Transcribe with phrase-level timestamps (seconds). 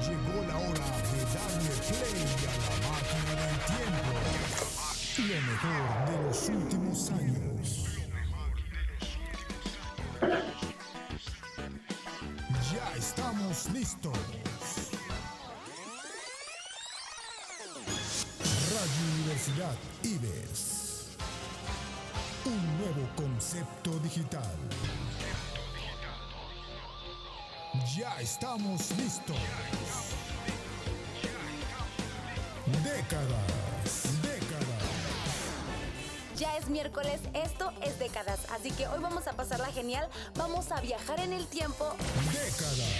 [0.00, 4.10] Llegó la hora de darle play a la máquina del tiempo.
[5.18, 7.64] Lo mejor de los últimos años.
[12.72, 14.18] Ya estamos listos.
[18.72, 21.08] Radio Universidad Ives.
[22.46, 24.56] Un nuevo concepto digital.
[27.96, 29.36] Ya estamos listos.
[32.84, 34.82] Décadas, décadas.
[36.36, 40.80] Ya es miércoles, esto es décadas, así que hoy vamos a pasarla genial, vamos a
[40.80, 41.96] viajar en el tiempo.
[42.32, 42.90] Décadas.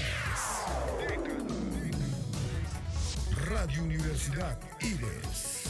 [3.46, 5.64] Radio Universidad Ives.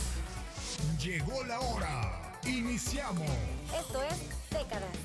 [0.98, 2.38] Llegó la hora.
[2.44, 3.28] Iniciamos.
[3.78, 4.16] Esto es
[4.50, 4.96] décadas.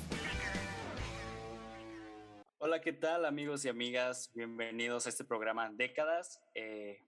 [2.68, 4.32] Hola, ¿qué tal amigos y amigas?
[4.34, 6.40] Bienvenidos a este programa Décadas.
[6.52, 7.00] Eh,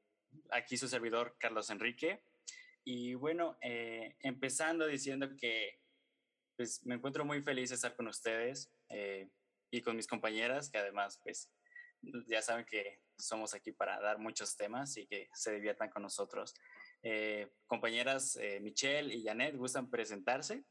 [0.53, 2.23] aquí su servidor Carlos Enrique.
[2.85, 5.81] Y bueno, eh, empezando diciendo que
[6.57, 9.29] pues, me encuentro muy feliz de estar con ustedes eh,
[9.73, 11.51] y con mis compañeras, que además pues
[12.29, 16.55] ya saben que somos aquí para dar muchos temas y que se diviertan con nosotros.
[17.67, 20.63] Compañeras Michelle y Janet, ¿gustan presentarse?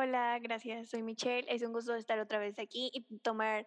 [0.00, 0.90] Hola, gracias.
[0.90, 1.44] Soy Michelle.
[1.48, 3.66] Es un gusto estar otra vez aquí y tomar,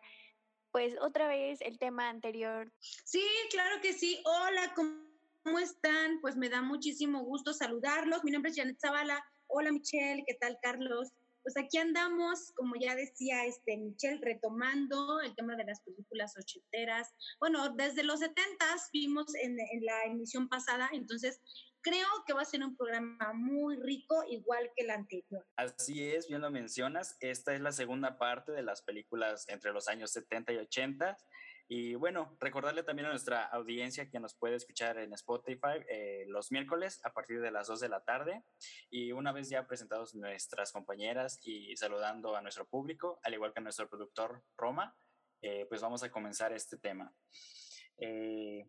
[0.71, 2.71] pues, otra vez el tema anterior.
[2.79, 4.23] Sí, claro que sí.
[4.23, 6.21] Hola, ¿cómo están?
[6.21, 8.23] Pues me da muchísimo gusto saludarlos.
[8.23, 9.21] Mi nombre es Janet Zavala.
[9.47, 10.23] Hola, Michelle.
[10.25, 11.09] ¿Qué tal, Carlos?
[11.43, 17.09] Pues aquí andamos, como ya decía este Michelle, retomando el tema de las películas ochenteras.
[17.41, 21.41] Bueno, desde los setentas vimos en, en la emisión pasada, entonces
[21.81, 25.45] creo que va a ser un programa muy rico, igual que el anterior.
[25.55, 27.17] Así es, bien lo mencionas.
[27.19, 31.17] Esta es la segunda parte de las películas entre los años 70 y 80.
[31.67, 36.51] Y bueno, recordarle también a nuestra audiencia que nos puede escuchar en Spotify eh, los
[36.51, 38.43] miércoles a partir de las 2 de la tarde.
[38.89, 43.61] Y una vez ya presentados nuestras compañeras y saludando a nuestro público, al igual que
[43.61, 44.97] a nuestro productor Roma,
[45.41, 47.13] eh, pues vamos a comenzar este tema.
[47.97, 48.67] Eh,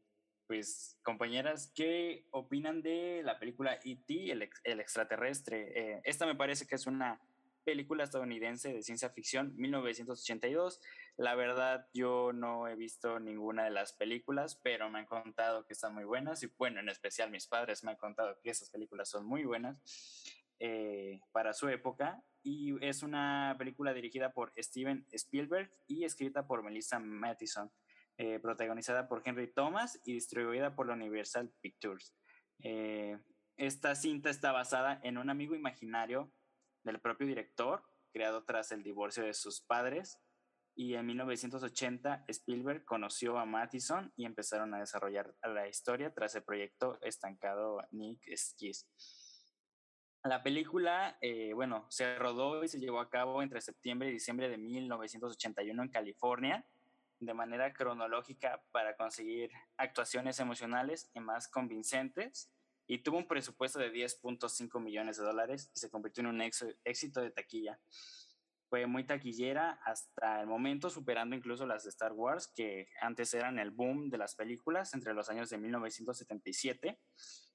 [0.52, 5.72] pues compañeras, ¿qué opinan de la película E.T., el, ex- el extraterrestre?
[5.94, 7.18] Eh, esta me parece que es una
[7.64, 10.78] película estadounidense de ciencia ficción, 1982.
[11.16, 15.72] La verdad, yo no he visto ninguna de las películas, pero me han contado que
[15.72, 16.42] están muy buenas.
[16.42, 19.78] Y bueno, en especial mis padres me han contado que esas películas son muy buenas
[20.60, 22.22] eh, para su época.
[22.42, 27.70] Y es una película dirigida por Steven Spielberg y escrita por Melissa Mathison,
[28.18, 32.14] eh, protagonizada por Henry Thomas y distribuida por Universal Pictures.
[32.62, 33.18] Eh,
[33.56, 36.32] esta cinta está basada en un amigo imaginario
[36.84, 40.20] del propio director, creado tras el divorcio de sus padres.
[40.74, 46.44] Y en 1980 Spielberg conoció a Mathison y empezaron a desarrollar la historia tras el
[46.44, 48.88] proyecto estancado Nick Skis.
[50.24, 54.48] La película, eh, bueno, se rodó y se llevó a cabo entre septiembre y diciembre
[54.48, 56.66] de 1981 en California,
[57.22, 62.50] de manera cronológica para conseguir actuaciones emocionales y más convincentes
[62.88, 67.20] y tuvo un presupuesto de 10.5 millones de dólares y se convirtió en un éxito
[67.20, 67.78] de taquilla.
[68.68, 73.58] Fue muy taquillera hasta el momento, superando incluso las de Star Wars, que antes eran
[73.58, 76.98] el boom de las películas entre los años de 1977.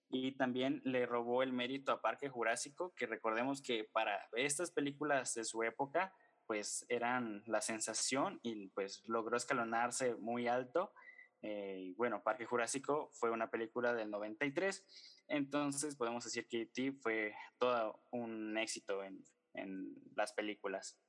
[0.09, 5.33] Y también le robó el mérito a Parque Jurásico, que recordemos que para estas películas
[5.33, 6.13] de su época,
[6.47, 10.93] pues eran la sensación y pues logró escalonarse muy alto.
[11.41, 16.93] Eh, bueno, Parque Jurásico fue una película del 93, entonces podemos decir que E.T.
[16.93, 20.99] fue todo un éxito en, en las películas.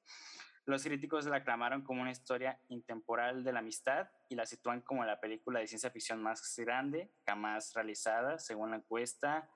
[0.67, 5.03] Los críticos la aclamaron como una historia intemporal de la amistad y la sitúan como
[5.03, 9.49] la película de ciencia ficción más grande jamás realizada, según la encuesta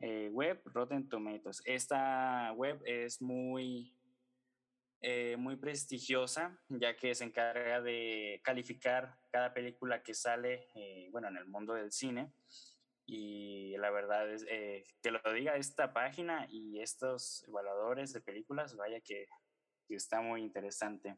[0.00, 1.62] eh, web Rotten Tomatoes.
[1.64, 3.94] Esta web es muy,
[5.02, 11.28] eh, muy prestigiosa, ya que se encarga de calificar cada película que sale, eh, bueno,
[11.28, 12.32] en el mundo del cine.
[13.06, 18.76] Y la verdad es eh, que lo diga esta página y estos evaluadores de películas,
[18.76, 19.26] vaya que,
[19.88, 21.16] que está muy interesante.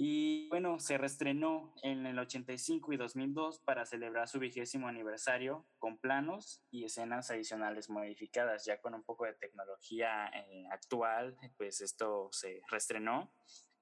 [0.00, 5.98] Y bueno, se reestrenó en el 85 y 2002 para celebrar su vigésimo aniversario con
[5.98, 12.28] planos y escenas adicionales modificadas, ya con un poco de tecnología eh, actual, pues esto
[12.30, 13.34] se reestrenó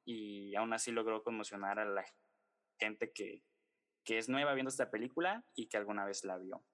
[0.07, 2.07] y aún así logró conmocionar a la
[2.81, 3.43] gente que,
[4.03, 6.65] que es nueva viendo esta película y que alguna vez la vio.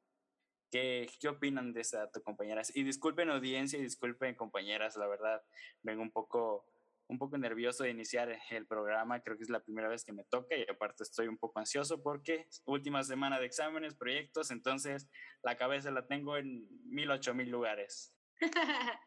[0.70, 2.70] ¿Qué, qué opinan de esta compañeras?
[2.76, 5.42] Y disculpen audiencia y disculpen compañeras, la verdad,
[5.82, 6.71] vengo un poco
[7.12, 10.24] un poco nervioso de iniciar el programa, creo que es la primera vez que me
[10.24, 15.08] toca y aparte estoy un poco ansioso porque última semana de exámenes, proyectos, entonces
[15.42, 18.14] la cabeza la tengo en mil, ocho mil lugares.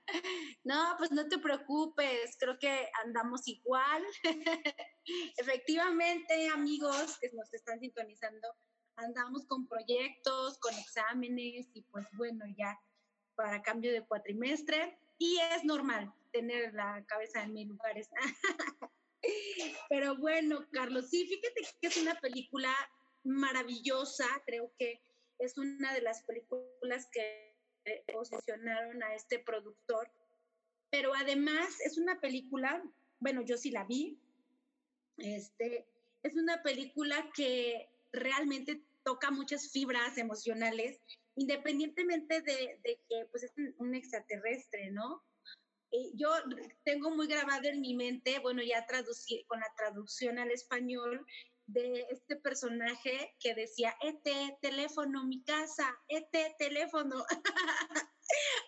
[0.64, 4.04] no, pues no te preocupes, creo que andamos igual.
[5.38, 8.48] Efectivamente, amigos que nos están sintonizando,
[8.96, 12.80] andamos con proyectos, con exámenes y pues bueno, ya
[13.36, 18.10] para cambio de cuatrimestre y es normal tener la cabeza en mil lugares.
[19.90, 22.74] Pero bueno, Carlos, sí, fíjate que es una película
[23.24, 25.02] maravillosa, creo que
[25.40, 27.56] es una de las películas que
[28.12, 30.12] posicionaron a este productor,
[30.92, 32.84] pero además es una película,
[33.20, 34.20] bueno, yo sí la vi,
[35.18, 35.88] este,
[36.24, 41.00] es una película que realmente toca muchas fibras emocionales,
[41.36, 45.24] independientemente de, que pues, es un extraterrestre, ¿no?
[46.14, 46.30] Yo
[46.84, 51.26] tengo muy grabado en mi mente, bueno, ya traducí con la traducción al español
[51.68, 57.26] de este personaje que decía, ET, teléfono, mi casa, ET, teléfono.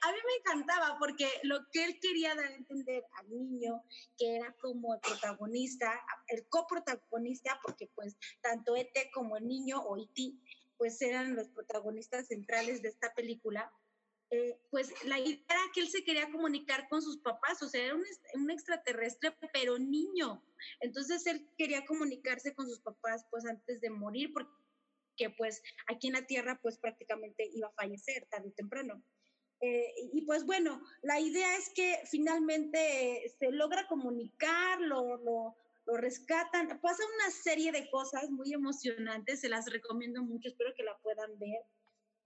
[0.02, 3.84] a mí me encantaba porque lo que él quería dar a entender al niño,
[4.18, 5.92] que era como el protagonista,
[6.28, 10.36] el coprotagonista, porque pues tanto ET como el niño o IT,
[10.78, 13.72] pues eran los protagonistas centrales de esta película,
[14.30, 17.86] eh, pues la idea era que él se quería comunicar con sus papás, o sea,
[17.86, 20.44] era un, extraterrestre, pero niño.
[20.82, 26.14] Entonces él quería comunicarse con sus papás pues antes de morir, porque pues aquí en
[26.14, 29.02] la Tierra pues prácticamente iba a fallecer tarde o temprano.
[29.62, 35.98] Eh, y pues bueno, la idea es que finalmente se logra comunicar, lo, lo, lo,
[35.98, 40.98] rescatan, pasa una serie de cosas muy emocionantes, se las recomiendo mucho, espero que la
[41.00, 41.62] puedan ver.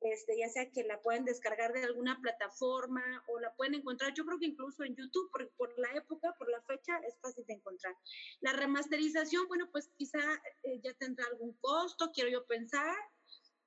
[0.01, 4.25] Este, ya sea que la pueden descargar de alguna plataforma o la pueden encontrar, yo
[4.25, 7.53] creo que incluso en YouTube, por, por la época, por la fecha, es fácil de
[7.53, 7.95] encontrar.
[8.39, 10.19] La remasterización, bueno, pues quizá
[10.63, 12.98] eh, ya tendrá algún costo, quiero yo pensar,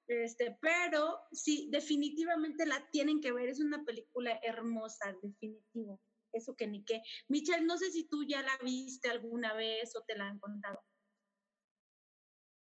[0.09, 6.01] este, pero sí, definitivamente la tienen que ver, es una película hermosa, definitivo,
[6.33, 7.01] eso que ni qué.
[7.29, 10.83] Michelle, no sé si tú ya la viste alguna vez o te la han contado.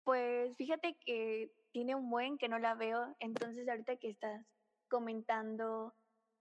[0.05, 4.45] Pues fíjate que tiene un buen que no la veo, entonces ahorita que estás
[4.87, 5.95] comentando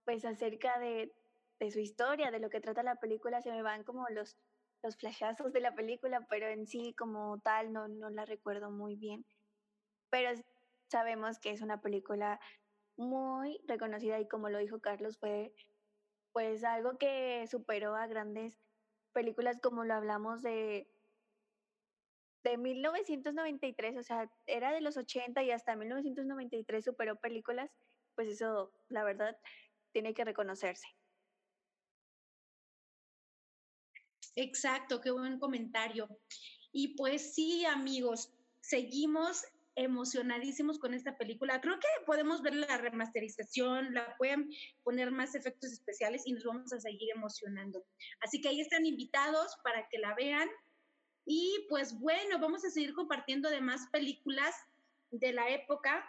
[0.05, 1.13] pues acerca de,
[1.59, 4.37] de su historia, de lo que trata la película, se me van como los,
[4.81, 8.95] los flashazos de la película, pero en sí como tal no, no la recuerdo muy
[8.95, 9.25] bien.
[10.09, 10.31] Pero
[10.89, 12.39] sabemos que es una película
[12.97, 15.53] muy reconocida y como lo dijo Carlos, fue
[16.31, 18.59] pues algo que superó a grandes
[19.13, 20.87] películas como lo hablamos de
[22.43, 27.69] de 1993, o sea, era de los 80 y hasta 1993 superó películas,
[28.15, 29.37] pues eso, la verdad,
[29.91, 30.87] tiene que reconocerse.
[34.35, 36.07] Exacto, qué buen comentario.
[36.71, 38.31] Y pues sí, amigos,
[38.61, 39.43] seguimos
[39.75, 41.61] emocionadísimos con esta película.
[41.61, 44.49] Creo que podemos ver la remasterización, la pueden
[44.83, 47.85] poner más efectos especiales y nos vamos a seguir emocionando.
[48.19, 50.49] Así que ahí están invitados para que la vean
[51.25, 54.55] y pues bueno, vamos a seguir compartiendo de más películas
[55.11, 56.05] de la época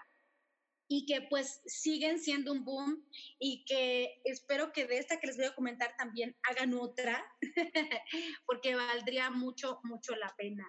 [0.93, 3.07] y que pues siguen siendo un boom
[3.39, 7.25] y que espero que de esta que les voy a comentar también hagan otra,
[8.45, 10.69] porque valdría mucho, mucho la pena.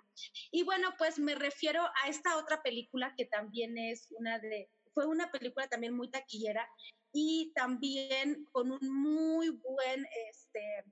[0.51, 5.07] Y bueno, pues me refiero a esta otra película que también es una de, fue
[5.07, 6.69] una película también muy taquillera
[7.11, 10.83] y también con un muy buen, este,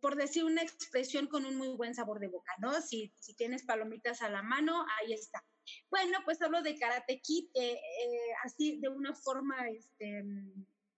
[0.00, 2.80] por decir una expresión con un muy buen sabor de boca, ¿no?
[2.82, 5.44] Si, si tienes palomitas a la mano, ahí está.
[5.90, 7.78] Bueno, pues hablo de Karate Kid, eh,
[8.44, 10.24] así de una forma, este,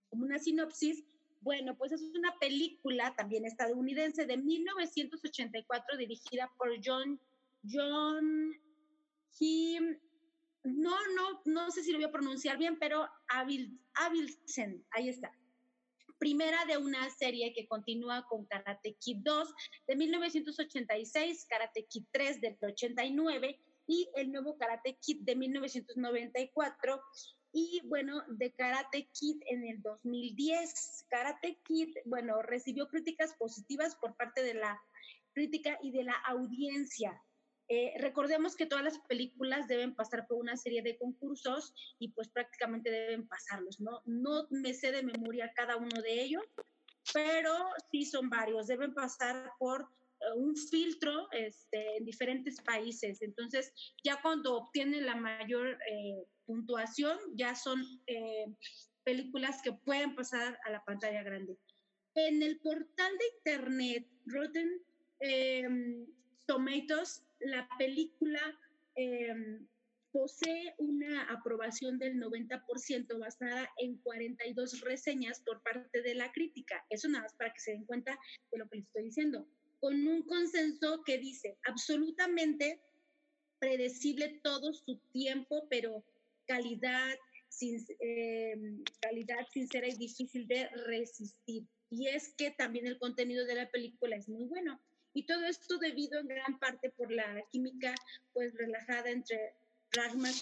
[0.09, 1.03] como una sinopsis.
[1.41, 7.19] Bueno, pues es una película también estadounidense de 1984 dirigida por John,
[7.63, 8.53] John
[9.37, 9.97] Kim,
[10.63, 15.31] no, no, no sé si lo voy a pronunciar bien, pero Avil, Avilsen, ahí está
[16.19, 19.53] primera de una serie que continúa con Karate Kid 2
[19.87, 27.01] de 1986, Karate Kid 3 del 89 y el nuevo Karate Kid de 1994
[27.51, 31.05] y bueno, de Karate Kid en el 2010.
[31.09, 34.79] Karate Kid, bueno, recibió críticas positivas por parte de la
[35.33, 37.19] crítica y de la audiencia.
[37.71, 42.27] Eh, recordemos que todas las películas deben pasar por una serie de concursos y pues
[42.27, 44.01] prácticamente deben pasarlos, ¿no?
[44.05, 46.43] No me sé de memoria cada uno de ellos,
[47.13, 47.53] pero
[47.91, 53.21] sí son varios, deben pasar por eh, un filtro este, en diferentes países.
[53.21, 53.71] Entonces,
[54.03, 57.83] ya cuando obtienen la mayor eh, puntuación, ya son
[59.03, 61.55] películas que pueden pasar a la pantalla grande.
[62.15, 64.81] En el portal de internet Rotten
[65.19, 66.07] em,
[66.47, 68.41] Tomatoes, la película
[68.95, 69.67] em,
[70.11, 76.83] posee una aprobación del 90% basada en 42 reseñas por parte de la crítica.
[76.89, 78.17] Eso nada más para que se den cuenta
[78.51, 79.47] de lo que les estoy diciendo.
[79.79, 82.81] Con un consenso que dice absolutamente
[83.59, 86.03] predecible todo su tiempo, pero
[86.47, 87.15] calidad,
[87.49, 91.63] sin, em, calidad sincera y difícil de resistir.
[91.91, 94.79] Y es que también el contenido de la película es muy bueno.
[95.19, 97.93] Y todo esto debido en gran parte por la química
[98.31, 99.53] pues relajada entre
[99.91, 100.33] Ragnar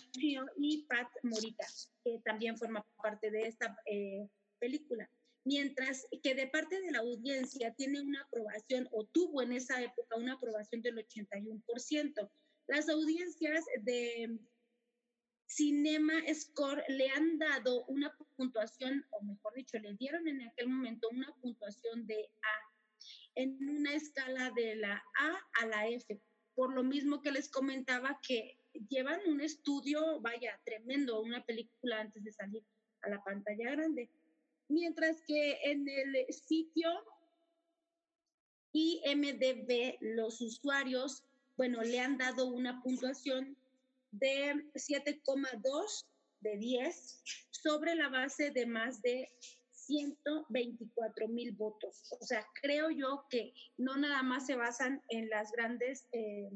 [0.55, 1.65] y Pat Morita,
[2.03, 4.29] que también forma parte de esta eh,
[4.59, 5.09] película.
[5.45, 10.15] Mientras que de parte de la audiencia tiene una aprobación o tuvo en esa época
[10.15, 12.29] una aprobación del 81%.
[12.67, 14.37] Las audiencias de
[15.47, 21.09] Cinema Score le han dado una puntuación, o mejor dicho, le dieron en aquel momento
[21.09, 22.66] una puntuación de A
[23.37, 26.19] en una escala de la A a la F.
[26.55, 28.57] Por lo mismo que les comentaba que
[28.89, 32.63] llevan un estudio, vaya, tremendo, una película antes de salir
[33.03, 34.09] a la pantalla grande.
[34.69, 36.89] Mientras que en el sitio
[38.73, 41.23] IMDB, los usuarios,
[41.57, 43.55] bueno, le han dado una puntuación
[44.11, 46.05] de 7,2
[46.41, 49.29] de 10 sobre la base de más de
[49.87, 52.13] 124 mil votos.
[52.19, 56.49] O sea, creo yo que no nada más se basan en las grandes eh,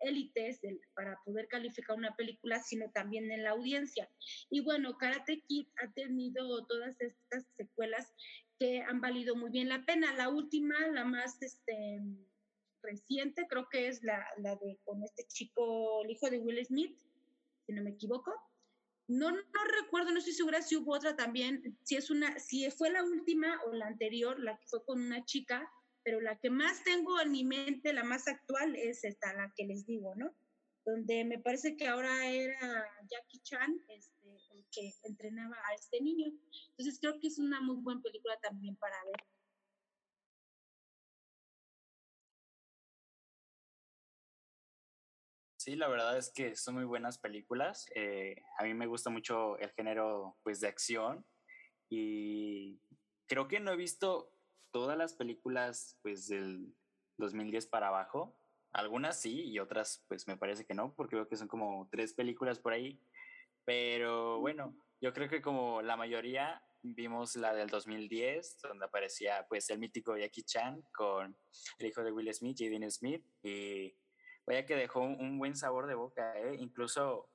[0.00, 0.60] élites
[0.94, 4.08] para poder calificar una película, sino también en la audiencia.
[4.50, 8.12] Y bueno, Karate Kid ha tenido todas estas secuelas
[8.58, 10.14] que han valido muy bien la pena.
[10.14, 12.00] La última, la más este,
[12.82, 16.98] reciente, creo que es la, la de con este chico, el hijo de Will Smith,
[17.66, 18.32] si no me equivoco.
[19.08, 22.90] No, no recuerdo, no estoy segura si hubo otra también, si es una, si fue
[22.90, 25.70] la última o la anterior, la que fue con una chica,
[26.02, 29.64] pero la que más tengo en mi mente, la más actual, es esta, la que
[29.64, 30.34] les digo, ¿no?
[30.84, 36.32] Donde me parece que ahora era Jackie Chan, este, el que entrenaba a este niño.
[36.70, 39.35] Entonces creo que es una muy buena película también para ver.
[45.66, 47.90] Sí, la verdad es que son muy buenas películas.
[47.96, 51.26] Eh, a mí me gusta mucho el género pues, de acción
[51.90, 52.78] y
[53.26, 54.32] creo que no he visto
[54.70, 56.72] todas las películas pues del
[57.18, 58.38] 2010 para abajo.
[58.70, 62.14] Algunas sí y otras pues me parece que no, porque veo que son como tres
[62.14, 63.02] películas por ahí.
[63.64, 69.68] Pero bueno, yo creo que como la mayoría vimos la del 2010, donde aparecía pues
[69.70, 71.36] el mítico Jackie Chan con
[71.80, 73.92] el hijo de Will Smith, Jaden Smith, y
[74.46, 76.56] vaya que dejó un, buen sabor de boca, ¿eh?
[76.58, 77.30] Incluso,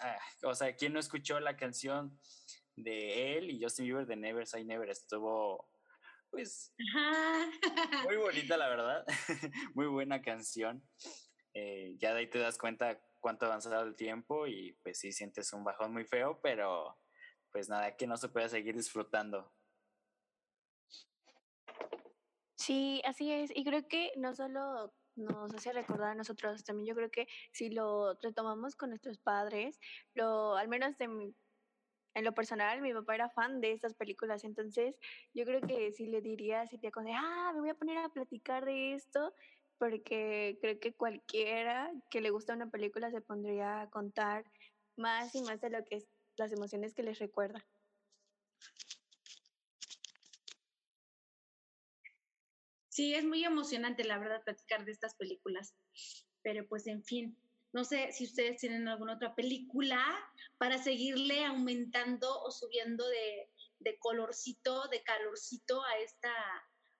[0.00, 2.18] ah, o sea, ¿quién no escuchó la canción
[2.76, 4.88] de él y Justin Bieber de Never Say Never?
[4.88, 5.68] Estuvo
[6.30, 6.74] pues
[8.04, 9.04] muy bonita, la verdad.
[9.74, 10.82] muy buena canción.
[11.54, 15.12] Eh, ya de ahí te das cuenta cuánto ha avanzado el tiempo y pues sí
[15.12, 16.98] sientes un bajón muy feo, pero
[17.50, 19.52] pues nada, que no se puede seguir disfrutando.
[22.56, 23.50] Sí, así es.
[23.54, 27.70] Y creo que no solo nos hace recordar a nosotros, también yo creo que si
[27.70, 29.78] lo retomamos con nuestros padres,
[30.14, 31.34] lo, al menos de mi
[32.14, 34.98] en lo personal, mi papá era fan de estas películas, entonces
[35.34, 38.08] yo creo que si le diría así te de, ah, me voy a poner a
[38.08, 39.32] platicar de esto,
[39.78, 44.44] porque creo que cualquiera que le gusta una película se pondría a contar
[44.96, 47.64] más y más de lo que es las emociones que les recuerda.
[52.98, 55.72] Sí, es muy emocionante, la verdad, platicar de estas películas.
[56.42, 57.38] Pero pues, en fin,
[57.72, 60.04] no sé si ustedes tienen alguna otra película
[60.58, 66.32] para seguirle aumentando o subiendo de, colorcito, de calorcito a esta,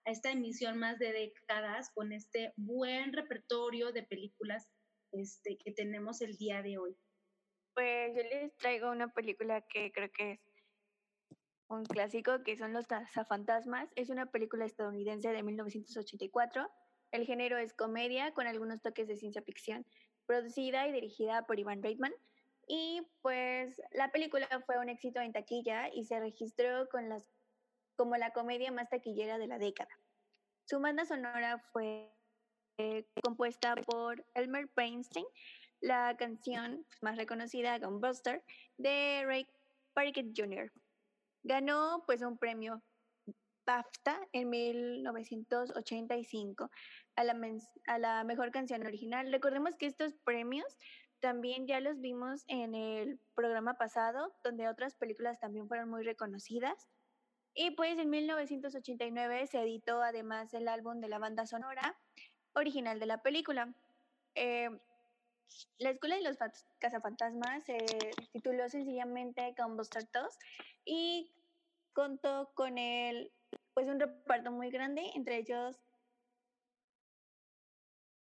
[0.05, 4.69] a esta emisión más de décadas con este buen repertorio de películas
[5.11, 6.97] este, que tenemos el día de hoy.
[7.75, 10.41] Pues yo les traigo una película que creo que es
[11.69, 13.89] un clásico, que son Los Cazafantasmas.
[13.95, 16.69] Es una película estadounidense de 1984.
[17.11, 19.87] El género es comedia con algunos toques de ciencia ficción
[20.27, 22.13] producida y dirigida por Ivan Reitman.
[22.67, 27.31] Y pues la película fue un éxito en taquilla y se registró con las,
[27.97, 29.91] como la comedia más taquillera de la década.
[30.67, 32.13] Su banda sonora fue
[32.77, 35.25] eh, compuesta por Elmer Bernstein,
[35.81, 38.45] la canción más reconocida, Gunbuster,
[38.77, 39.47] de Ray
[39.95, 40.71] Parker Jr.
[41.43, 42.83] Ganó pues un premio
[43.67, 46.71] BAFTA en 1985
[47.17, 47.37] a la,
[47.87, 49.31] a la mejor canción original.
[49.31, 50.79] Recordemos que estos premios
[51.21, 56.89] también ya los vimos en el programa pasado, donde otras películas también fueron muy reconocidas.
[57.55, 61.99] Y pues en 1989 se editó además el álbum de la banda sonora
[62.55, 63.75] original de la película.
[64.35, 64.71] Eh,
[65.79, 66.37] la Escuela de los
[66.79, 67.79] Cazafantasmas se
[68.33, 70.39] tituló sencillamente Gunbuster 2
[70.85, 71.33] y
[71.93, 73.33] contó con el,
[73.75, 75.77] pues un reparto muy grande, entre ellos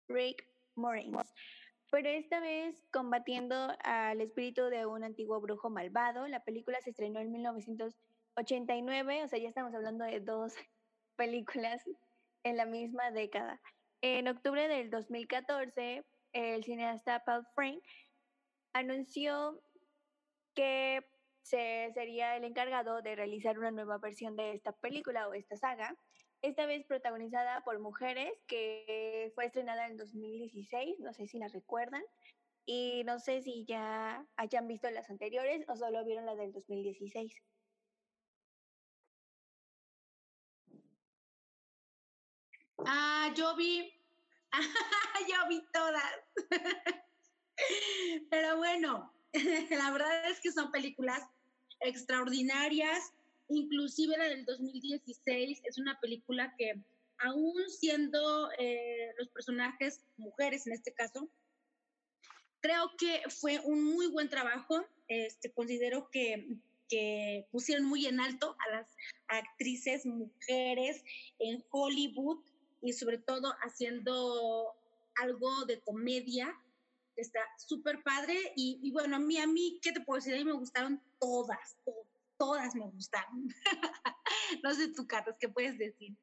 [0.07, 1.34] Rick Moranis.
[1.89, 7.19] Pero esta vez combatiendo al espíritu de un antiguo brujo malvado, la película se estrenó
[7.19, 10.53] en 1989, o sea, ya estamos hablando de dos
[11.15, 11.84] películas
[12.43, 13.62] en la misma década.
[14.01, 16.03] En octubre del 2014,
[16.38, 17.84] el cineasta Paul Frank
[18.74, 19.62] anunció
[20.53, 21.03] que
[21.41, 25.98] se sería el encargado de realizar una nueva versión de esta película o esta saga,
[26.41, 32.03] esta vez protagonizada por mujeres, que fue estrenada en 2016, no sé si la recuerdan,
[32.65, 37.34] y no sé si ya hayan visto las anteriores o solo vieron la del 2016.
[42.86, 43.97] Ah, yo vi,
[45.30, 46.04] yo vi todas.
[48.30, 49.12] Pero bueno,
[49.70, 51.22] la verdad es que son películas
[51.82, 53.14] extraordinarias,
[53.50, 56.74] inclusive la del 2016 es una película que
[57.20, 61.30] aún siendo eh, los personajes mujeres en este caso,
[62.60, 64.84] creo que fue un muy buen trabajo.
[65.08, 66.58] Este, considero que,
[66.90, 68.96] que pusieron muy en alto a las
[69.28, 71.04] actrices mujeres
[71.40, 72.44] en Hollywood
[72.81, 74.75] y sobre todo haciendo
[75.15, 76.53] algo de comedia
[77.15, 80.36] está súper padre y, bueno, a mí, a mí, ¿qué te puedo decir?
[80.36, 81.77] A mí me gustaron todas,
[82.38, 83.48] todas, me gustaron.
[84.63, 86.15] no sé tú, Carlos, ¿qué puedes decir?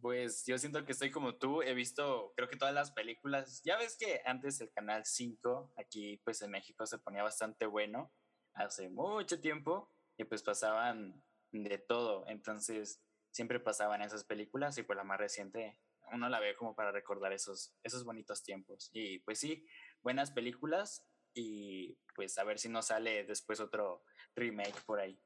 [0.00, 3.78] Pues yo siento que estoy como tú, he visto creo que todas las películas, ya
[3.78, 8.12] ves que antes el canal 5 aquí pues en México se ponía bastante bueno,
[8.52, 13.00] hace mucho tiempo, y pues pasaban de todo, entonces
[13.34, 15.76] siempre pasaban esas películas y pues la más reciente
[16.12, 18.90] uno la ve como para recordar esos, esos bonitos tiempos.
[18.92, 19.66] Y pues sí,
[20.02, 24.04] buenas películas y pues a ver si no sale después otro
[24.36, 25.20] remake por ahí.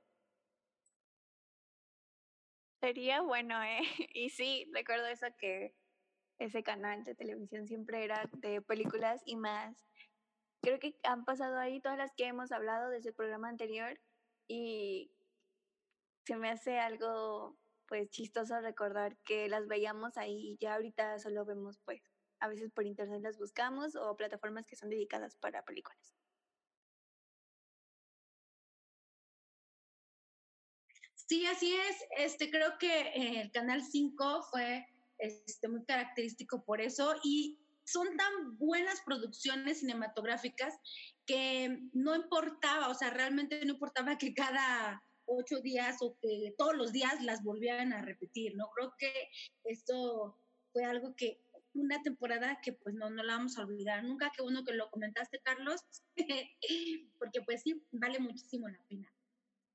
[2.81, 3.81] Sería bueno, ¿eh?
[4.15, 5.75] Y sí, recuerdo eso que
[6.39, 9.87] ese canal de televisión siempre era de películas y más.
[10.63, 14.01] Creo que han pasado ahí todas las que hemos hablado desde el programa anterior
[14.47, 15.13] y
[16.25, 21.45] se me hace algo pues chistoso recordar que las veíamos ahí y ya ahorita solo
[21.45, 22.03] vemos pues
[22.41, 26.15] a veces por internet las buscamos o plataformas que son dedicadas para películas.
[31.15, 31.97] Sí, así es.
[32.17, 34.87] Este, creo que el Canal 5 fue
[35.19, 40.75] este, muy característico por eso y son tan buenas producciones cinematográficas
[41.27, 46.77] que no importaba, o sea, realmente no importaba que cada ocho días o que todos
[46.77, 48.71] los días las volvieran a repetir, ¿no?
[48.71, 49.13] Creo que
[49.65, 50.37] esto
[50.73, 51.41] fue algo que,
[51.75, 54.91] una temporada que pues no, no la vamos a olvidar nunca, que uno que lo
[54.91, 55.83] comentaste, Carlos,
[57.19, 59.13] porque pues sí, vale muchísimo la pena.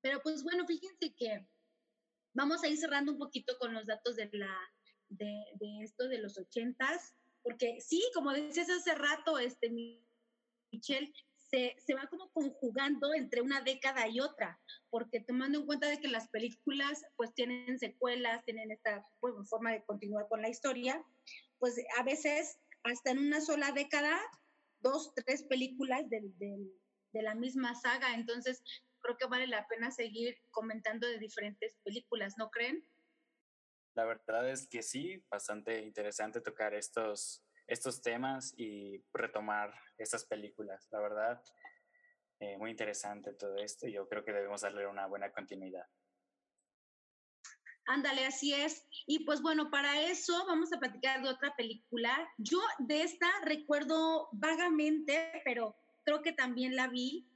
[0.02, 1.48] Pero pues bueno, fíjense que
[2.34, 4.58] vamos a ir cerrando un poquito con los datos de, la,
[5.10, 11.14] de, de esto de los ochentas, porque sí, como decías hace rato, este, Michelle,
[11.54, 16.08] se, va como conjugando entre una década y otra, porque tomando en cuenta de que
[16.08, 21.04] las películas pues tienen secuelas, tienen esta forma de continuar con la historia,
[21.60, 24.20] pues a veces hasta en una sola década,
[24.80, 28.64] dos, tres películas de, de la misma saga, entonces
[29.02, 32.84] creo que vale la pena seguir comentando de diferentes películas, ¿no creen?
[33.96, 40.88] La verdad es que sí, bastante interesante tocar estos estos temas y retomar estas películas.
[40.92, 41.42] La verdad,
[42.40, 45.86] eh, muy interesante todo esto yo creo que debemos darle una buena continuidad.
[47.86, 48.86] Ándale, así es.
[49.08, 52.18] Y pues bueno, para eso vamos a platicar de otra película.
[52.38, 57.28] Yo de esta recuerdo vagamente, pero creo que también la vi.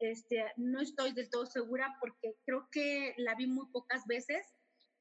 [0.00, 4.44] Este, no estoy del todo segura porque creo que la vi muy pocas veces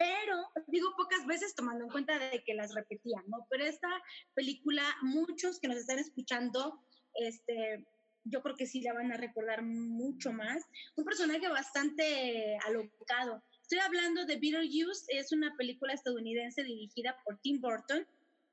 [0.01, 3.45] pero digo pocas veces tomando en cuenta de que las repetían, ¿no?
[3.51, 3.89] Pero esta
[4.33, 6.81] película, muchos que nos están escuchando,
[7.13, 7.85] este,
[8.23, 10.63] yo creo que sí la van a recordar mucho más.
[10.95, 13.43] Un personaje bastante alocado.
[13.61, 18.07] Estoy hablando de Beetlejuice, es una película estadounidense dirigida por Tim Burton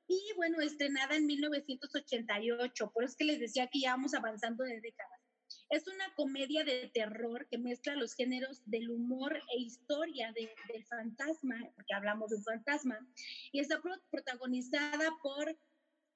[0.07, 2.91] y bueno, estrenada en 1988.
[2.91, 5.18] Por eso es que les decía que ya vamos avanzando de décadas.
[5.69, 10.85] Es una comedia de terror que mezcla los géneros del humor e historia de, del
[10.85, 13.07] fantasma, porque hablamos de un fantasma,
[13.51, 15.57] y está protagonizada por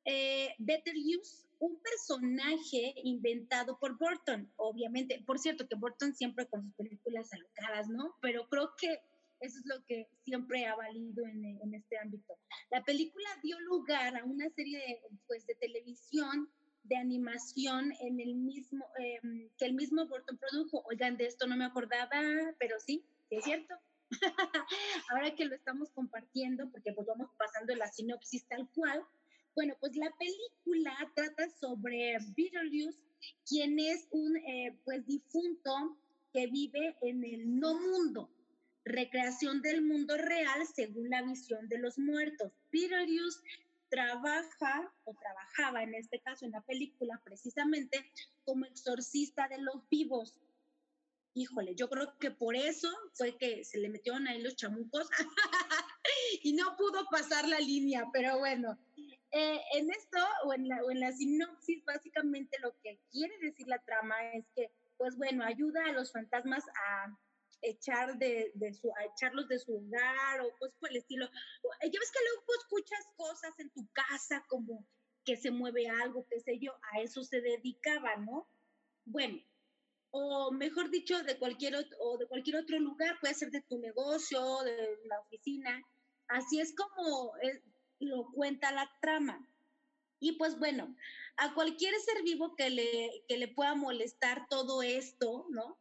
[0.06, 5.24] eh, Better Use, un personaje inventado por Burton, obviamente.
[5.26, 8.16] Por cierto, que Burton siempre con sus películas alocadas, ¿no?
[8.22, 9.00] Pero creo que
[9.40, 12.38] eso es lo que siempre ha valido en, en este ámbito.
[12.70, 16.50] La película dio lugar a una serie de, pues, de televisión
[16.84, 20.84] de animación en el mismo, em, que el mismo Burton produjo.
[20.86, 22.22] Oigan, de esto no me acordaba,
[22.60, 23.76] pero sí, es cierto.
[25.10, 29.04] Ahora que lo estamos compartiendo, porque pues vamos pasando la sinopsis tal cual.
[29.56, 33.00] Bueno, pues la película trata sobre Beetlejuice,
[33.48, 35.98] quien es un eh, pues difunto
[36.34, 38.30] que vive en el no mundo,
[38.84, 42.52] recreación del mundo real según la visión de los muertos.
[42.72, 43.40] Beetlejuice
[43.94, 48.12] trabaja o trabajaba en este caso en la película precisamente
[48.44, 50.40] como exorcista de los vivos.
[51.36, 55.08] Híjole, yo creo que por eso fue que se le metieron ahí los chamucos
[56.44, 58.80] y no pudo pasar la línea, pero bueno,
[59.30, 60.18] eh, en esto
[60.56, 64.72] en, la, o en la sinopsis básicamente lo que quiere decir la trama es que,
[64.98, 67.16] pues bueno, ayuda a los fantasmas a
[67.64, 71.26] echar de, de, su, a echarlos de su hogar o pues por el estilo.
[71.26, 74.86] Ya ves que luego escuchas cosas en tu casa como
[75.26, 78.48] que se mueve algo, qué sé yo, a eso se dedicaba, ¿no?
[79.06, 79.42] Bueno,
[80.12, 83.80] o mejor dicho, de cualquier, otro, o de cualquier otro lugar, puede ser de tu
[83.80, 85.82] negocio, de la oficina.
[86.28, 87.62] Así es como es,
[88.00, 89.48] lo cuenta la trama.
[90.20, 90.96] Y pues bueno,
[91.38, 95.80] a cualquier ser vivo que le, que le pueda molestar todo esto, ¿no?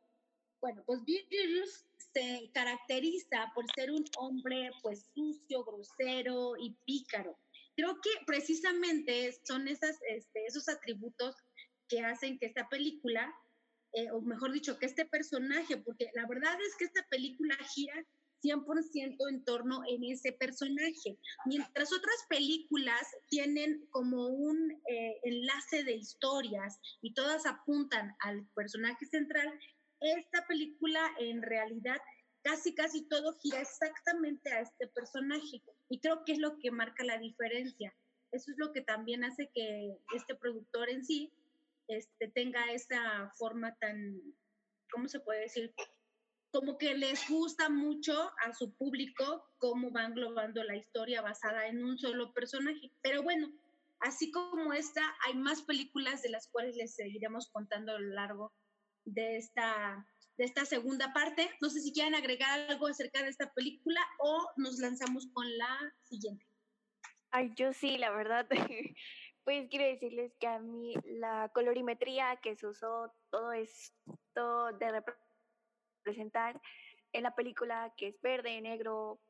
[0.62, 7.36] Bueno, pues Beetlejuice se caracteriza por ser un hombre pues sucio, grosero y pícaro.
[7.74, 11.34] Creo que precisamente son esas, este, esos atributos
[11.88, 13.34] que hacen que esta película,
[13.92, 17.94] eh, o mejor dicho, que este personaje, porque la verdad es que esta película gira
[18.44, 25.94] 100% en torno en ese personaje, mientras otras películas tienen como un eh, enlace de
[25.94, 29.58] historias y todas apuntan al personaje central,
[30.02, 32.00] esta película en realidad
[32.42, 37.04] casi, casi todo gira exactamente a este personaje y creo que es lo que marca
[37.04, 37.94] la diferencia.
[38.32, 41.32] Eso es lo que también hace que este productor en sí
[41.88, 44.20] este, tenga esa forma tan,
[44.90, 45.74] ¿cómo se puede decir?
[46.50, 51.84] Como que les gusta mucho a su público cómo va englobando la historia basada en
[51.84, 52.90] un solo personaje.
[53.02, 53.52] Pero bueno,
[54.00, 58.52] así como esta, hay más películas de las cuales les seguiremos contando a lo largo
[59.04, 61.50] de esta, de esta segunda parte.
[61.60, 65.78] No sé si quieren agregar algo acerca de esta película o nos lanzamos con la
[66.04, 66.46] siguiente.
[67.30, 68.46] Ay, yo sí, la verdad.
[69.44, 75.02] Pues quiero decirles que a mí la colorimetría que se usó, todo esto de
[76.04, 76.60] representar
[77.12, 79.20] en la película que es verde, negro,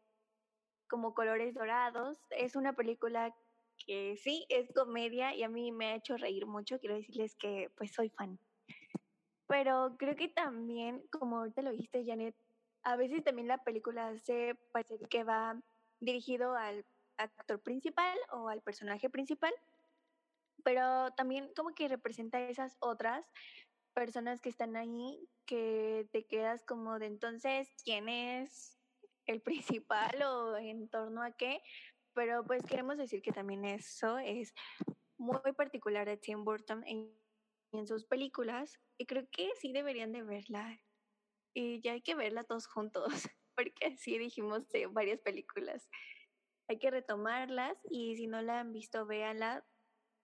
[0.87, 3.35] como colores dorados, es una película
[3.87, 6.79] que sí es comedia y a mí me ha hecho reír mucho.
[6.79, 8.39] Quiero decirles que pues soy fan.
[9.53, 12.35] Pero creo que también, como ahorita lo dijiste, Janet,
[12.85, 15.61] a veces también la película se parece que va
[16.01, 16.87] dirigido al
[17.19, 19.53] actor principal o al personaje principal,
[20.65, 23.31] pero también como que representa a esas otras
[23.93, 28.79] personas que están ahí que te quedas como de entonces, ¿quién es
[29.27, 31.63] el principal o en torno a qué?
[32.15, 34.55] Pero pues queremos decir que también eso es
[35.19, 36.83] muy particular de Tim Burton
[37.73, 40.81] en sus películas y creo que sí deberían de verla.
[41.55, 43.05] Y ya hay que verla todos juntos,
[43.57, 45.89] porque así dijimos de varias películas.
[46.69, 49.67] Hay que retomarlas y si no la han visto, véanla.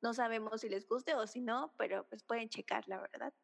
[0.01, 3.35] No sabemos si les guste o si no, pero pues pueden checarla, ¿verdad?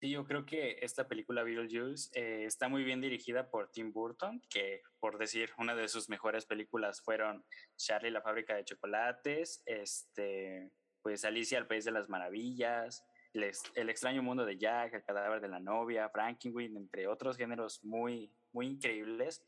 [0.00, 4.42] Sí, yo creo que esta película Beetlejuice eh, está muy bien dirigida por Tim Burton,
[4.50, 7.44] que por decir una de sus mejores películas fueron
[7.76, 14.22] Charlie la fábrica de chocolates, este, pues Alicia al País de las Maravillas, el, extraño
[14.22, 19.42] mundo de Jack, el cadáver de la novia, Frankenweenie, entre otros géneros muy, muy increíbles.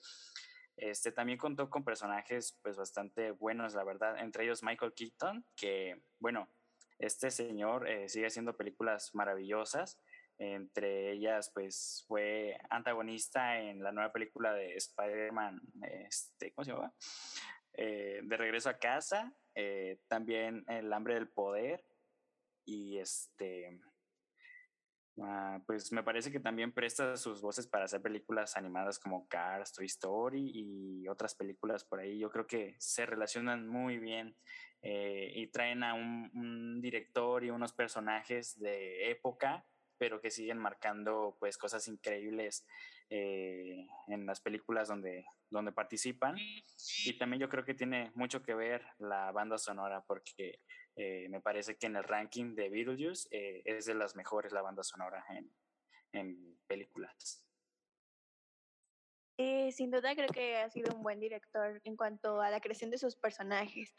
[0.77, 6.03] Este también contó con personajes pues bastante buenos, la verdad, entre ellos Michael Keaton, que
[6.19, 6.49] bueno,
[6.99, 10.01] este señor eh, sigue haciendo películas maravillosas,
[10.39, 16.93] entre ellas pues fue antagonista en la nueva película de Spider-Man, este, ¿cómo se llama?
[17.75, 21.85] Eh, de regreso a casa, eh, también El hambre del poder
[22.65, 23.81] y este,
[25.17, 29.73] uh, pues me parece que también presta sus voces para hacer películas animadas como Cars,
[29.73, 32.19] Toy Story y otras películas por ahí.
[32.19, 34.37] Yo creo que se relacionan muy bien
[34.87, 39.67] eh, y traen a un, director y unos personajes de época,
[39.99, 42.67] pero que siguen marcando pues cosas increíbles
[43.11, 46.37] eh, en las películas donde, donde participan.
[47.05, 50.61] Y también yo creo que tiene mucho que ver la banda sonora porque
[50.97, 54.63] eh, me parece que en el ranking de Beetlejuice eh, es de las mejores la
[54.63, 55.51] banda sonora en,
[56.13, 57.45] en películas.
[59.37, 62.99] sin duda creo que ha sido un buen director en cuanto a la creación de
[62.99, 63.95] sus personajes.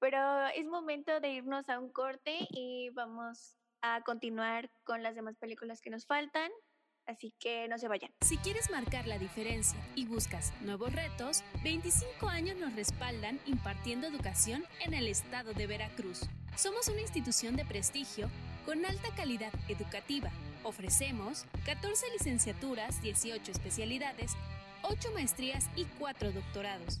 [0.00, 5.36] Pero es momento de irnos a un corte y vamos a continuar con las demás
[5.36, 6.50] películas que nos faltan.
[7.06, 8.12] Así que no se vayan.
[8.20, 14.62] Si quieres marcar la diferencia y buscas nuevos retos, 25 años nos respaldan impartiendo educación
[14.84, 16.28] en el estado de Veracruz.
[16.54, 18.28] Somos una institución de prestigio
[18.66, 20.30] con alta calidad educativa.
[20.64, 24.36] Ofrecemos 14 licenciaturas, 18 especialidades,
[24.82, 27.00] 8 maestrías y 4 doctorados.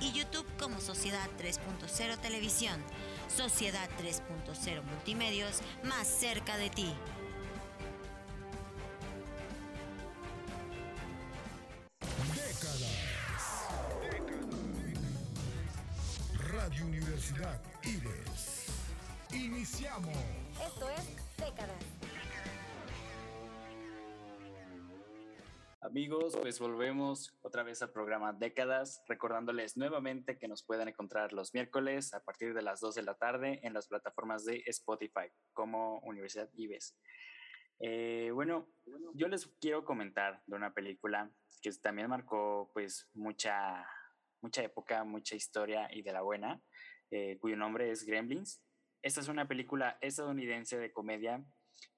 [0.00, 2.80] y YouTube como Sociedad 3.0 Televisión.
[3.34, 6.94] Sociedad 3.0 Multimedios, más cerca de ti.
[12.34, 12.94] Décadas.
[16.52, 18.66] Radio Universidad Ives.
[19.32, 20.16] Iniciamos.
[20.64, 21.04] Esto es
[21.36, 21.93] Décadas.
[25.94, 31.54] Amigos, pues volvemos otra vez al programa Décadas, recordándoles nuevamente que nos pueden encontrar los
[31.54, 36.00] miércoles a partir de las 2 de la tarde en las plataformas de Spotify como
[36.00, 36.98] Universidad Ives.
[37.78, 38.72] Eh, bueno,
[39.14, 41.30] yo les quiero comentar de una película
[41.62, 43.86] que también marcó pues mucha,
[44.40, 46.60] mucha época, mucha historia y de la buena,
[47.12, 48.60] eh, cuyo nombre es Gremlins.
[49.00, 51.44] Esta es una película estadounidense de comedia,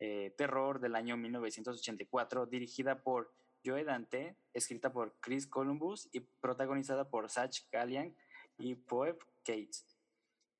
[0.00, 3.32] eh, terror del año 1984, dirigida por
[3.66, 8.16] Joe Dante, escrita por Chris Columbus y protagonizada por Satch Gallian
[8.58, 9.84] y Poe Cates.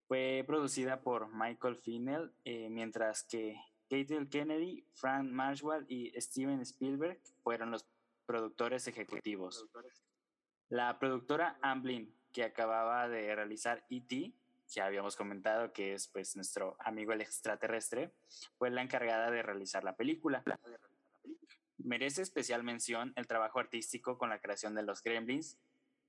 [0.09, 3.57] Fue producida por Michael Finnell, eh, mientras que
[3.89, 7.87] Katie Kennedy, Frank Marshall y Steven Spielberg fueron los
[8.27, 9.65] productores ejecutivos.
[10.69, 14.35] La productora Amblin, que acababa de realizar E.T.,
[14.73, 18.13] que habíamos comentado que es pues nuestro amigo el extraterrestre,
[18.59, 20.43] fue la encargada de realizar la película.
[21.79, 25.59] Merece especial mención el trabajo artístico con la creación de los Gremlins.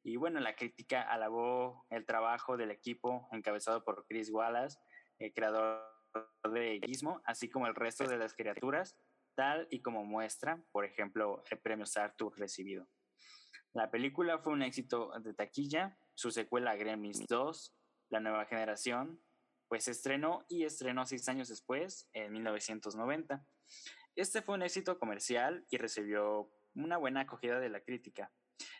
[0.03, 4.77] Y bueno, la crítica alabó el trabajo del equipo encabezado por Chris Wallace,
[5.19, 5.81] el creador
[6.51, 8.97] de Gizmo, así como el resto de las criaturas,
[9.35, 12.87] tal y como muestra, por ejemplo, el premio Sartur recibido.
[13.73, 17.75] La película fue un éxito de taquilla, su secuela Gremlins 2
[18.09, 19.21] La nueva generación,
[19.67, 23.45] pues estrenó y estrenó seis años después, en 1990.
[24.17, 28.31] Este fue un éxito comercial y recibió una buena acogida de la crítica.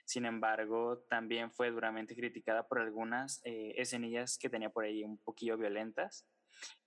[0.04, 5.20] Sin embargo, también fue duramente criticada por algunas eh, escenillas que tenía por ahí un
[5.20, 6.28] poquillo violentas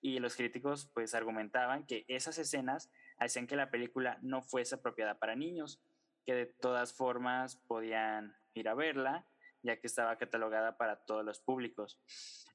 [0.01, 5.21] y los críticos pues argumentaban que esas escenas hacían que la película no fuese apropiada
[5.21, 5.81] para niños,
[6.27, 9.29] que de todas formas podían ir a verla,
[9.63, 12.01] ya que estaba catalogada para todos los públicos.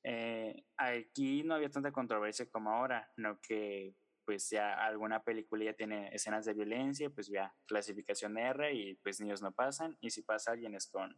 [0.03, 5.73] Eh, aquí no había tanta controversia como ahora, no que pues ya alguna película ya
[5.73, 10.23] tiene escenas de violencia, pues ya clasificación R y pues niños no pasan, y si
[10.23, 11.15] pasa alguien es con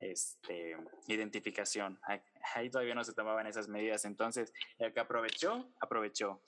[0.00, 0.76] este,
[1.08, 2.00] identificación.
[2.54, 6.42] Ahí todavía no se tomaban esas medidas, entonces el que aprovechó, aprovechó.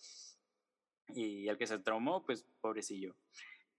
[1.14, 3.16] Y el que se traumó, pues pobrecillo.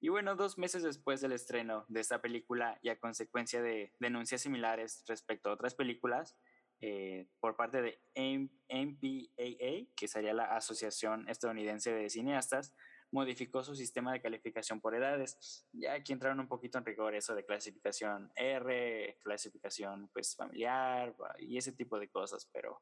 [0.02, 4.42] Y bueno, dos meses después del estreno de esta película y a consecuencia de denuncias
[4.42, 6.38] similares respecto a otras películas,
[6.82, 12.74] eh, por parte de MPAA, que sería la Asociación Estadounidense de Cineastas,
[13.12, 15.65] modificó su sistema de calificación por edades.
[15.74, 21.58] Ya aquí entraron un poquito en rigor eso de clasificación R, clasificación pues familiar y
[21.58, 22.82] ese tipo de cosas, pero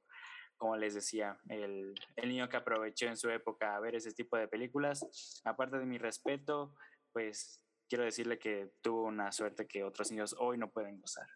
[0.58, 4.38] como les decía, el, el niño que aprovechó en su época a ver ese tipo
[4.38, 6.74] de películas, aparte de mi respeto,
[7.14, 11.28] pues quiero decirle que tuvo una suerte que otros niños hoy no pueden gozar.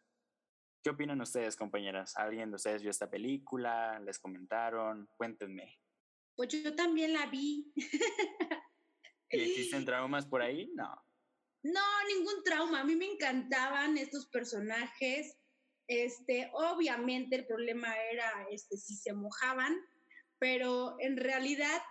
[0.84, 2.18] ¿Qué opinan ustedes, compañeras?
[2.18, 4.00] ¿Alguien de ustedes vio esta película?
[4.00, 5.08] ¿Les comentaron?
[5.16, 5.78] Cuéntenme.
[6.36, 7.72] Pues yo también la vi.
[9.30, 10.72] ¿Y existen traumas por ahí?
[10.74, 10.92] No.
[11.62, 12.82] No, ningún trauma.
[12.82, 15.38] A mí me encantaban estos personajes.
[15.88, 19.78] Este, obviamente el problema era este, si se mojaban,
[20.40, 21.82] pero en realidad,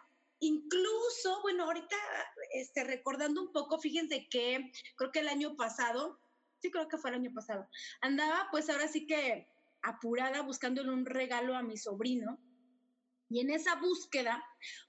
[0.40, 1.96] incluso, bueno, ahorita
[2.55, 6.18] este, recordando un poco, fíjense que creo que el año pasado
[6.60, 7.68] sí creo que fue el año pasado,
[8.00, 9.48] andaba pues ahora sí que
[9.82, 12.38] apurada buscándole un regalo a mi sobrino.
[13.32, 14.42] Y en esa búsqueda,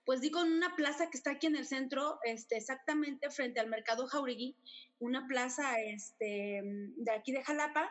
[0.03, 3.69] pues di con una plaza que está aquí en el centro, este, exactamente frente al
[3.69, 4.57] Mercado Jauregui,
[4.97, 7.87] una plaza este, de aquí de Jalapa,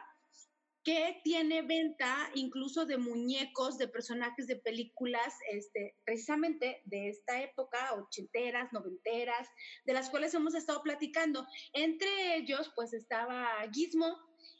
[0.82, 7.94] que tiene venta incluso de muñecos de personajes de películas, este, precisamente de esta época,
[7.94, 9.48] ochenteras, noventeras,
[9.84, 11.46] de las cuales hemos estado platicando.
[11.74, 14.16] Entre ellos, pues estaba Gizmo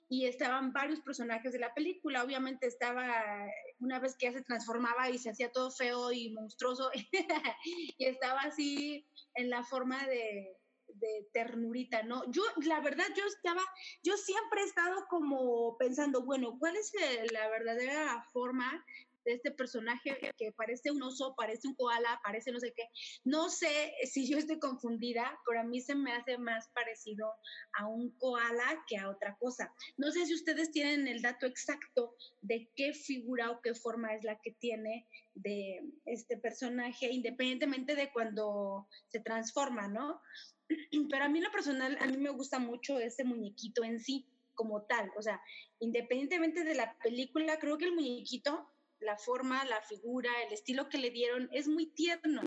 [0.08, 2.22] y estaban varios personajes de la película.
[2.22, 3.46] Obviamente estaba,
[3.78, 6.90] una vez que ya se transformaba y se hacía todo feo y monstruoso,
[7.64, 10.59] y estaba así en la forma de,
[11.00, 12.30] de ternurita, ¿no?
[12.30, 13.62] Yo, la verdad, yo estaba,
[14.02, 16.92] yo siempre he estado como pensando, bueno, ¿cuál es
[17.32, 18.84] la verdadera forma
[19.30, 22.84] de este personaje que parece un oso, parece un koala, parece no sé qué.
[23.24, 27.32] No sé si yo estoy confundida, pero a mí se me hace más parecido
[27.78, 29.72] a un koala que a otra cosa.
[29.96, 34.24] No sé si ustedes tienen el dato exacto de qué figura o qué forma es
[34.24, 40.20] la que tiene de este personaje, independientemente de cuando se transforma, ¿no?
[41.10, 44.26] Pero a mí lo personal, a mí me gusta mucho ese muñequito en sí,
[44.60, 45.10] como tal.
[45.16, 45.40] O sea,
[45.78, 48.68] independientemente de la película, creo que el muñequito,
[49.00, 52.42] la forma, la figura, el estilo que le dieron, es muy tierno.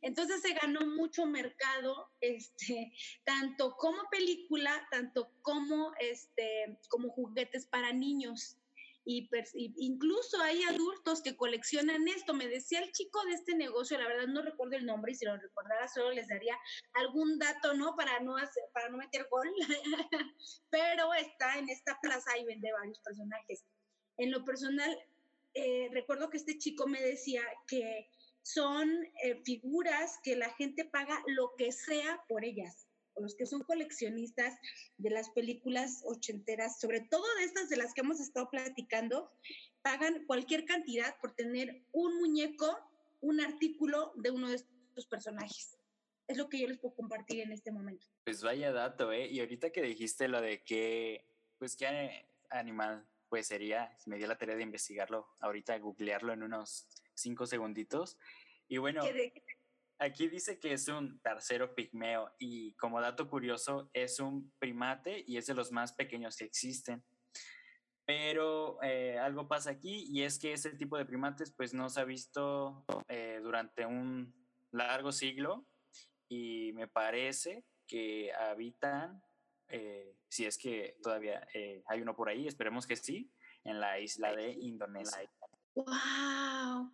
[0.00, 2.92] Entonces se ganó mucho mercado, este,
[3.24, 8.56] tanto como película, tanto como, este, como juguetes para niños
[9.08, 9.30] y,
[9.76, 12.34] incluso hay adultos que coleccionan esto.
[12.34, 15.24] Me decía el chico de este negocio, la verdad no recuerdo el nombre y si
[15.24, 16.58] lo recordara solo les daría
[16.94, 17.94] algún dato, ¿no?
[17.94, 19.48] Para no, hacer, para no meter gol,
[20.70, 23.64] pero está en esta plaza y vende varios personajes.
[24.16, 24.98] En lo personal,
[25.56, 28.10] eh, recuerdo que este chico me decía que
[28.42, 28.90] son
[29.24, 34.58] eh, figuras que la gente paga lo que sea por ellas los que son coleccionistas
[34.98, 39.30] de las películas ochenteras, sobre todo de estas de las que hemos estado platicando,
[39.82, 42.78] pagan cualquier cantidad por tener un muñeco,
[43.20, 45.78] un artículo de uno de estos personajes.
[46.28, 48.06] Es lo que yo les puedo compartir en este momento.
[48.24, 49.28] Pues vaya dato, ¿eh?
[49.28, 51.24] Y ahorita que dijiste lo de que,
[51.58, 56.88] pues qué animal pues sería, me dio la tarea de investigarlo, ahorita googlearlo en unos
[57.14, 58.18] cinco segunditos.
[58.68, 59.02] Y bueno,
[59.98, 65.38] Aquí dice que es un tercero pigmeo y como dato curioso es un primate y
[65.38, 67.02] es de los más pequeños que existen.
[68.04, 72.00] Pero eh, algo pasa aquí y es que ese tipo de primates pues no se
[72.00, 74.34] ha visto eh, durante un
[74.70, 75.66] largo siglo
[76.28, 79.22] y me parece que habitan,
[79.68, 81.46] eh, si es que todavía
[81.86, 83.30] hay uno por ahí, esperemos que sí,
[83.64, 85.30] en la isla de Indonesia.
[85.74, 86.92] ¡Wow!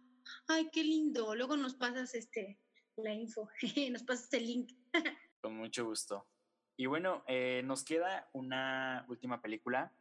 [0.49, 1.35] ¡Ay, qué lindo!
[1.35, 2.59] Luego nos pasas este,
[2.97, 3.49] la info.
[3.93, 4.73] Nos pasas el link.
[5.41, 6.29] Con mucho gusto.
[6.77, 9.93] Y bueno, eh, nos queda una última película.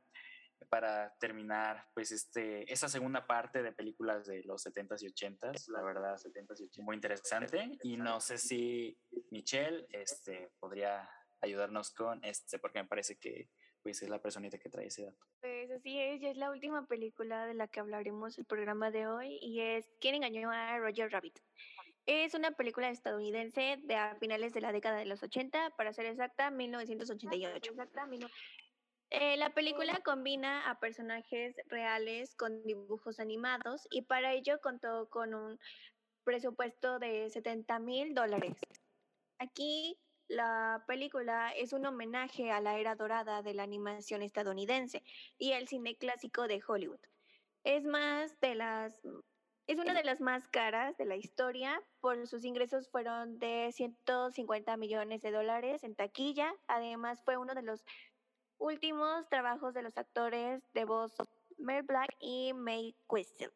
[0.69, 5.81] para terminar pues este esa segunda parte de películas de los 70s y 80s, la
[5.81, 8.97] verdad, 70s y 80s, muy interesante y no sé si
[9.31, 11.09] Michelle este podría
[11.41, 13.49] ayudarnos con este porque me parece que
[13.81, 15.25] pues es la personita que trae ese dato.
[15.39, 19.07] Pues así es, ya es la última película de la que hablaremos el programa de
[19.07, 21.39] hoy y es ¿Quién engañó a Roger Rabbit?
[22.05, 26.07] Es una película estadounidense de a finales de la década de los 80, para ser
[26.07, 27.73] exacta, 1988.
[29.11, 35.33] Eh, la película combina a personajes reales con dibujos animados y para ello contó con
[35.33, 35.59] un
[36.23, 38.57] presupuesto de 70 mil dólares.
[39.37, 39.99] Aquí
[40.31, 45.03] la película es un homenaje a la era dorada de la animación estadounidense
[45.37, 46.99] y al cine clásico de Hollywood.
[47.63, 49.01] Es más de las
[49.67, 54.75] es una de las más caras de la historia, por sus ingresos fueron de 150
[54.75, 56.53] millones de dólares en taquilla.
[56.67, 57.85] Además, fue uno de los
[58.57, 61.15] últimos trabajos de los actores de voz
[61.57, 63.51] Mel Black y May Whistle.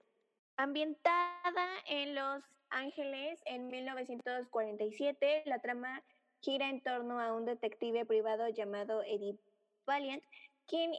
[0.57, 6.01] Ambientada en Los Ángeles en 1947, la trama
[6.45, 9.35] gira en torno a un detective privado llamado Eddie
[9.87, 10.23] Valiant,
[10.67, 10.91] quien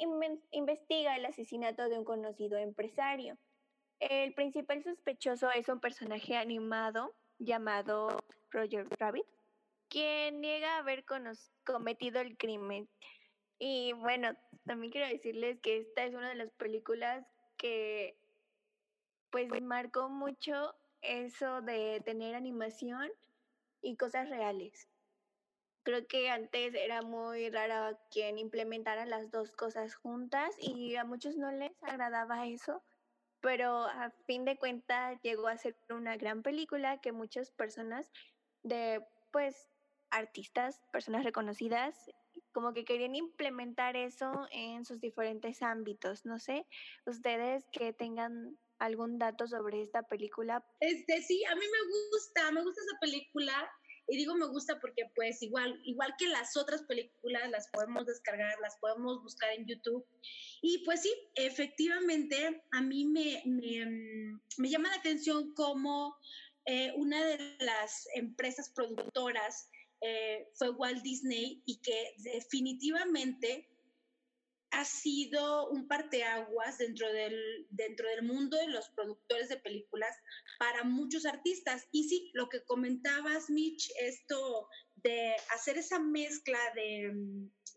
[0.50, 3.38] investiga el asesinato de un conocido empresario.
[4.00, 8.08] El principal sospechoso es un personaje animado llamado
[8.50, 9.24] Roger Rabbit,
[9.88, 11.04] quien niega haber
[11.64, 12.88] cometido el crimen.
[13.60, 14.36] Y bueno,
[14.66, 17.24] también quiero decirles que esta es una de las películas
[17.56, 18.18] que
[19.30, 23.08] pues marcó mucho eso de tener animación
[23.80, 24.88] y cosas reales.
[25.86, 31.38] Creo que antes era muy rara quien implementara las dos cosas juntas y a muchos
[31.38, 32.82] no les agradaba eso
[33.46, 38.10] pero a fin de cuentas llegó a ser una gran película que muchas personas
[38.64, 39.68] de, pues,
[40.10, 42.10] artistas, personas reconocidas,
[42.52, 46.24] como que querían implementar eso en sus diferentes ámbitos.
[46.24, 46.66] No sé,
[47.06, 50.66] ustedes que tengan algún dato sobre esta película.
[50.80, 53.70] Este, sí, a mí me gusta, me gusta esa película.
[54.08, 58.58] Y digo me gusta porque pues igual, igual que las otras películas las podemos descargar,
[58.60, 60.04] las podemos buscar en YouTube.
[60.62, 66.16] Y pues sí, efectivamente a mí me, me, mm, llama la atención cómo
[66.66, 69.68] eh, una de las empresas productoras
[70.00, 73.68] eh, fue Walt Disney y que definitivamente
[74.76, 80.14] ha sido un parteaguas dentro del, dentro del mundo de los productores de películas
[80.58, 81.88] para muchos artistas.
[81.92, 87.10] Y sí, lo que comentabas, Mitch, esto de hacer esa mezcla de,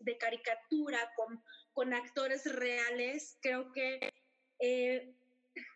[0.00, 1.42] de caricatura con,
[1.72, 4.00] con, actores reales, creo que
[4.58, 5.14] eh,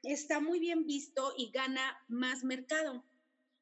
[0.03, 3.03] está muy bien visto y gana más mercado.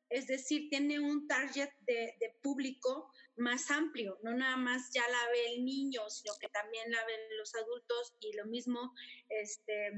[0.08, 5.30] Es decir, tiene un target de, de público más amplio, no nada más ya la
[5.30, 8.93] ve el niño, sino que también la ven los adultos y lo mismo
[9.28, 9.91] este,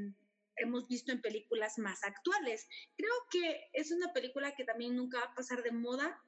[0.56, 2.68] hemos visto en películas más actuales.
[2.96, 6.22] Creo que es una película que también nunca va a pasar de moda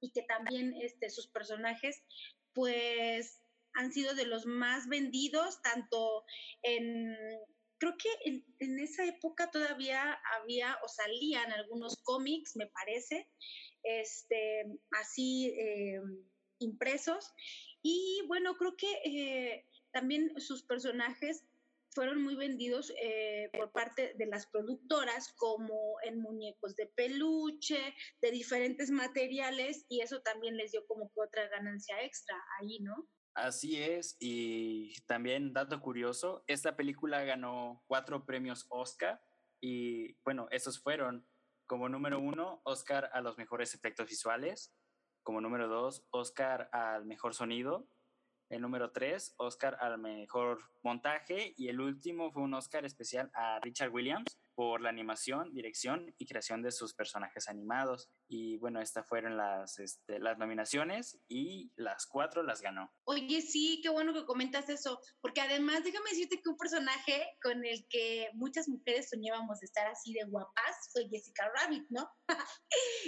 [0.00, 2.02] y que también este, sus personajes
[2.54, 3.40] pues
[3.74, 6.24] han sido de los más vendidos, tanto
[6.62, 7.16] en,
[7.82, 13.28] creo que en, esa época todavía había o salían algunos cómics, me parece,
[13.82, 16.00] este, así eh,
[16.60, 17.32] impresos.
[17.82, 21.44] Y bueno, creo que eh, también sus personajes
[21.90, 27.80] fueron muy vendidos eh, por parte de las productoras como en muñecos de peluche,
[28.20, 33.08] de diferentes materiales y eso también les dio como que otra ganancia extra ahí, ¿no?
[33.34, 39.22] Así es, y también dato curioso, esta película ganó cuatro premios Oscar
[39.60, 41.26] y bueno, esos fueron
[41.66, 44.74] como número uno, Oscar a los mejores efectos visuales.
[45.22, 47.88] Como número dos, Oscar al mejor sonido.
[48.50, 51.54] El número tres, Oscar al mejor montaje.
[51.56, 56.26] Y el último fue un Oscar especial a Richard Williams por la animación, dirección y
[56.26, 58.10] creación de sus personajes animados.
[58.28, 62.92] Y bueno, estas fueron las, este, las nominaciones y las cuatro las ganó.
[63.04, 67.64] Oye, sí, qué bueno que comentas eso, porque además déjame decirte que un personaje con
[67.64, 72.08] el que muchas mujeres soñábamos estar así de guapas fue Jessica Rabbit, ¿no?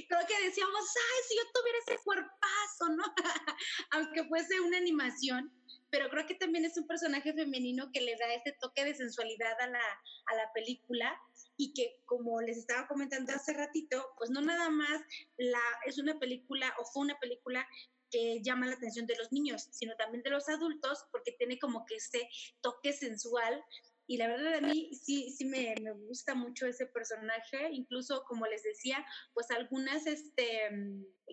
[0.08, 3.04] Creo que decíamos, ay, si yo tuviera ese cuerpazo, ¿no?
[3.92, 5.52] Aunque fuese una animación
[5.94, 9.60] pero creo que también es un personaje femenino que le da ese toque de sensualidad
[9.60, 11.16] a la, a la película
[11.56, 15.02] y que como les estaba comentando hace ratito, pues no nada más
[15.36, 17.64] la, es una película o fue una película
[18.10, 21.86] que llama la atención de los niños, sino también de los adultos, porque tiene como
[21.86, 22.28] que ese
[22.60, 23.64] toque sensual
[24.06, 28.46] y la verdad a mí sí, sí me, me, gusta mucho ese personaje, incluso como
[28.46, 30.70] les decía, pues algunas, este,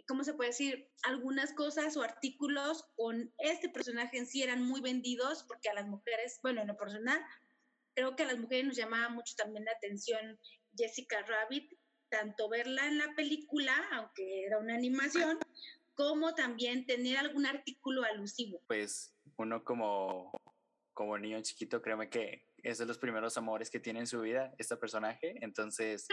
[0.08, 0.90] ¿cómo se puede decir?
[1.04, 5.88] Algunas cosas o artículos con este personaje en sí eran muy vendidos porque a las
[5.88, 7.22] mujeres, bueno, en lo personal,
[7.94, 10.40] creo que a las mujeres nos llamaba mucho también la atención
[10.78, 11.78] Jessica Rabbit,
[12.10, 15.40] tanto verla en la película, aunque era una animación,
[15.94, 18.62] como también tener algún artículo alusivo.
[18.68, 20.32] Pues uno como,
[20.94, 24.54] como niño chiquito, créeme que es de los primeros amores que tiene en su vida
[24.58, 26.08] este personaje, entonces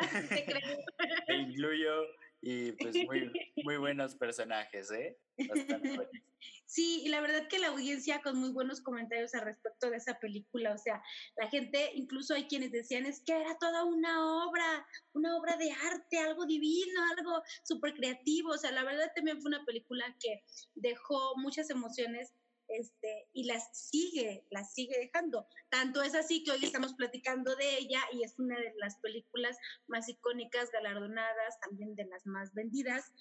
[1.26, 2.02] te incluyo
[2.42, 3.30] y pues muy,
[3.64, 5.18] muy buenos personajes, ¿eh?
[6.64, 10.20] Sí, y la verdad que la audiencia con muy buenos comentarios al respecto de esa
[10.20, 11.02] película, o sea,
[11.36, 15.72] la gente, incluso hay quienes decían, es que era toda una obra, una obra de
[15.72, 20.44] arte, algo divino, algo súper creativo, o sea, la verdad también fue una película que
[20.76, 22.32] dejó muchas emociones
[22.78, 25.46] este, y las sigue, las sigue dejando.
[25.68, 29.56] Tanto es así que hoy estamos platicando de ella y es una de las películas
[29.86, 33.12] más icónicas, galardonadas, también de las más vendidas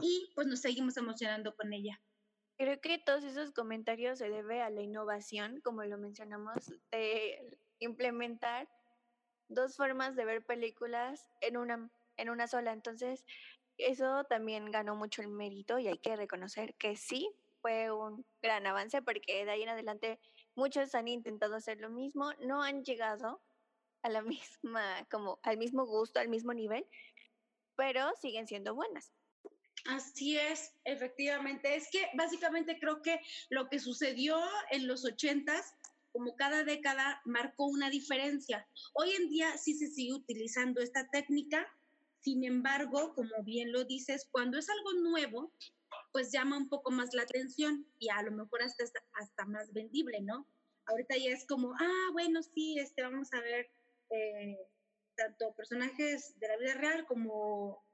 [0.00, 2.00] y pues nos seguimos emocionando con ella.
[2.56, 6.56] Creo que todos esos comentarios se debe a la innovación, como lo mencionamos,
[6.90, 8.68] de implementar
[9.48, 12.72] dos formas de ver películas en una, en una sola.
[12.72, 13.24] Entonces,
[13.76, 17.30] eso también ganó mucho el mérito y hay que reconocer que sí,
[17.60, 20.18] fue un gran avance porque de ahí en adelante
[20.54, 23.40] muchos han intentado hacer lo mismo, no han llegado
[24.02, 24.22] a la
[24.62, 26.86] misma, como al mismo gusto, al mismo nivel,
[27.76, 29.12] pero siguen siendo buenas.
[29.86, 31.76] Así es, efectivamente.
[31.76, 34.38] Es que básicamente creo que lo que sucedió
[34.70, 35.74] en los ochentas,
[36.12, 38.66] como cada década, marcó una diferencia.
[38.94, 41.66] Hoy en día sí se sigue utilizando esta técnica,
[42.20, 45.52] sin embargo, como bien lo dices, cuando es algo nuevo,
[46.12, 50.20] pues llama un poco más la atención y a lo mejor hasta, hasta más vendible,
[50.20, 50.46] ¿no?
[50.86, 53.70] Ahorita ya es como, ah, bueno, sí, este, vamos a ver
[54.10, 54.58] eh,
[55.16, 57.84] tanto personajes de la vida real como,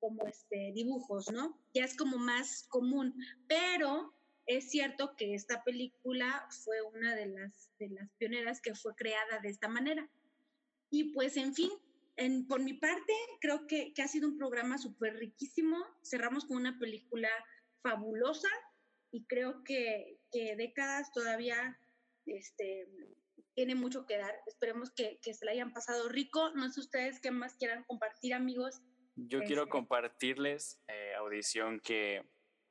[0.00, 1.58] como este, dibujos, ¿no?
[1.74, 3.14] Ya es como más común,
[3.46, 4.14] pero
[4.46, 9.40] es cierto que esta película fue una de las, de las pioneras que fue creada
[9.42, 10.08] de esta manera.
[10.90, 11.70] Y pues, en fin,
[12.16, 15.76] en, por mi parte, creo que, que ha sido un programa súper riquísimo.
[16.02, 17.28] Cerramos con una película
[17.82, 18.48] fabulosa
[19.10, 21.78] y creo que, que décadas todavía
[22.26, 22.88] este,
[23.54, 24.34] tiene mucho que dar.
[24.46, 26.50] Esperemos que, que, se la hayan pasado rico.
[26.54, 28.80] No sé ustedes qué más quieran compartir, amigos.
[29.16, 32.24] Yo quiero este compartirles, eh, audición, que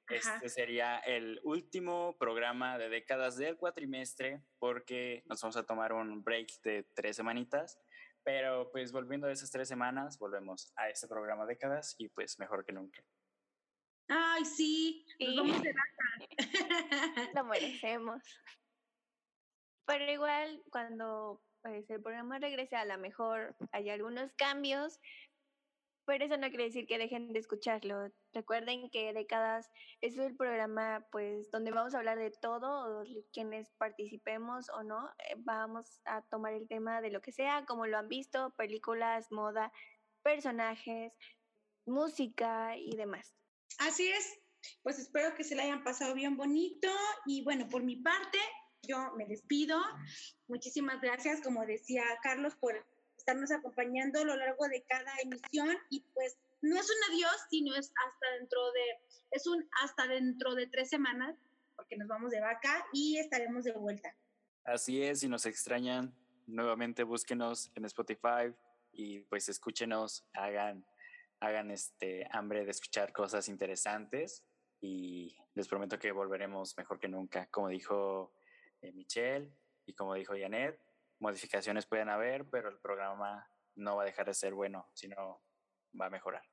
[0.09, 6.23] este sería el último programa de décadas del cuatrimestre porque nos vamos a tomar un
[6.23, 7.77] break de tres semanitas.
[8.23, 12.65] Pero pues volviendo a esas tres semanas, volvemos a este programa décadas y pues mejor
[12.65, 13.03] que nunca.
[14.07, 15.73] Ay, sí, nos vamos de
[17.35, 18.23] Lo merecemos.
[19.85, 24.99] Pero igual, cuando pues, el programa regrese, a lo mejor hay algunos cambios,
[26.05, 28.09] pero eso no quiere decir que dejen de escucharlo.
[28.31, 33.03] Recuerden que Décadas es el programa pues donde vamos a hablar de todo,
[33.33, 37.87] quienes participemos o no, eh, vamos a tomar el tema de lo que sea, como
[37.87, 39.73] lo han visto, películas, moda,
[40.23, 41.13] personajes,
[41.85, 43.35] música y demás.
[43.79, 44.39] Así es,
[44.83, 46.89] pues espero que se la hayan pasado bien bonito
[47.25, 48.39] y bueno, por mi parte,
[48.83, 49.79] yo me despido.
[50.47, 52.85] Muchísimas gracias, como decía Carlos, por
[53.17, 57.75] estarnos acompañando a lo largo de cada emisión y pues no es un adiós, sino
[57.75, 58.83] es hasta dentro de,
[59.31, 61.35] es un hasta dentro de tres semanas,
[61.75, 64.15] porque nos vamos de vaca y estaremos de vuelta.
[64.63, 66.13] Así es, si nos extrañan,
[66.45, 68.53] nuevamente búsquenos en Spotify
[68.91, 70.85] y pues escúchenos, hagan
[71.39, 74.43] hagan este hambre de escuchar cosas interesantes
[74.81, 77.47] y les prometo que volveremos mejor que nunca.
[77.47, 78.33] Como dijo
[78.81, 79.51] eh, Michelle
[79.85, 80.79] y como dijo Janet,
[81.19, 85.41] modificaciones pueden haber, pero el programa no va a dejar de ser bueno, sino
[85.99, 86.43] va a mejorar.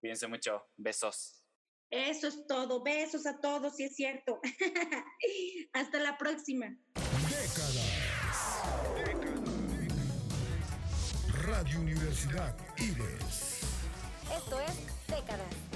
[0.00, 0.66] Cuídense mucho.
[0.76, 1.44] Besos.
[1.90, 2.82] Eso es todo.
[2.82, 4.40] Besos a todos, si es cierto.
[5.72, 6.76] Hasta la próxima.
[11.44, 13.51] Radio Universidad Ives.
[14.32, 14.76] Esto es
[15.08, 15.71] Décadas.